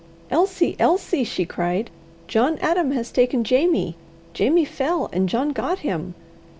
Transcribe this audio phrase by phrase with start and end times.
[0.31, 0.75] "Elsie!
[0.79, 1.91] Elsie!" she cried,
[2.27, 3.95] "John Adam has taken Jamie.
[4.33, 6.15] Jamie fell, and John got him."